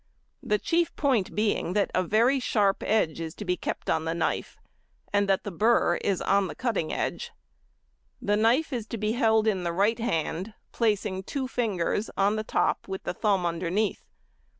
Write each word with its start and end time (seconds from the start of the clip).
The 0.41 0.57
chief 0.57 0.95
point 0.95 1.35
being 1.35 1.73
that 1.73 1.91
a 1.93 2.01
very 2.01 2.39
sharp 2.39 2.81
edge 2.81 3.19
is 3.21 3.35
to 3.35 3.45
be 3.45 3.55
kept 3.55 3.87
on 3.87 4.03
the 4.03 4.15
knife, 4.15 4.57
and 5.13 5.29
that 5.29 5.43
the 5.43 5.51
burr 5.51 5.97
is 5.97 6.23
on 6.23 6.47
the 6.47 6.55
cutting 6.55 6.91
edge. 6.91 7.29
The 8.19 8.35
knife 8.35 8.73
is 8.73 8.87
to 8.87 8.97
be 8.97 9.11
held 9.11 9.45
in 9.45 9.63
the 9.63 9.71
right 9.71 9.99
hand, 9.99 10.55
placing 10.71 11.21
two 11.21 11.47
fingers 11.47 12.09
on 12.17 12.35
the 12.35 12.43
top 12.43 12.87
with 12.87 13.03
the 13.03 13.13
thumb 13.13 13.45
underneath. 13.45 14.03